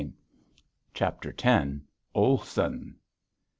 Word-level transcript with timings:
CHAPTER 0.95 1.31
X 1.37 1.75
OLSON! 2.15 2.95